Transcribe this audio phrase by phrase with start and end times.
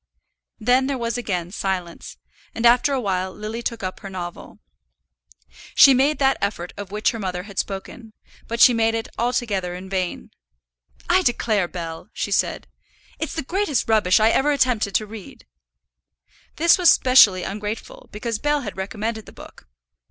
[0.59, 2.17] Then there was again silence,
[2.55, 4.57] and after a while Lily took up her novel.
[5.75, 8.13] She made that effort of which her mother had spoken,
[8.47, 10.31] but she made it altogether in vain.
[11.07, 12.65] "I declare, Bell," she said,
[13.19, 15.45] "it's the greatest rubbish I ever attempted to read."
[16.55, 19.67] This was specially ungrateful, because Bell had recommended the book.